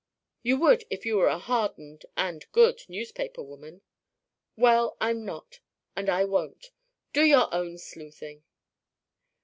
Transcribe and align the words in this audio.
"You 0.41 0.57
would 0.57 0.83
if 0.89 1.05
you 1.05 1.17
were 1.17 1.27
a 1.27 1.37
hardened 1.37 2.07
and 2.17 2.51
good 2.51 2.81
newspaper 2.89 3.43
woman." 3.43 3.83
"Well, 4.55 4.97
I'm 4.99 5.23
not. 5.25 5.59
And 5.95 6.09
I 6.09 6.25
won't. 6.25 6.71
Do 7.13 7.23
your 7.23 7.53
own 7.53 7.77
sleuthing." 7.77 8.43